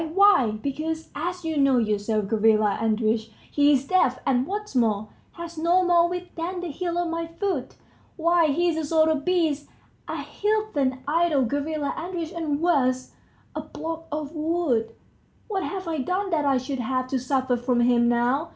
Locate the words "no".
5.59-5.85